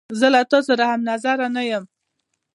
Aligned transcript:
زه 0.19 0.27
له 0.33 0.41
تا 0.51 0.59
سره 0.67 0.83
همنیزی 0.91 1.33
نه 1.55 1.63
یم. 1.69 1.83